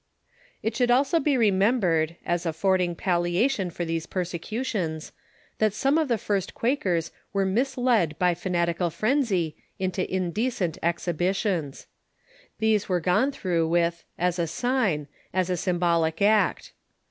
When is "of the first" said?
5.99-6.55